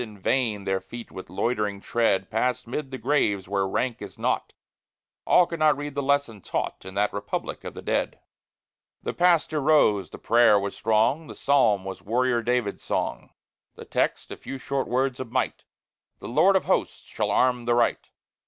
[0.01, 4.51] In vain their feet with loitering tread Pass'd mid the graves where rank is naught;
[5.27, 8.19] All could not read the lesson taught In that republic of the dead.
[9.03, 13.29] The pastor rose; the prayer was strong; The psalm was warrior David's song;
[13.75, 15.65] The text, a few short words of might,
[16.17, 18.09] "The Lord of hosts shall arm the right!"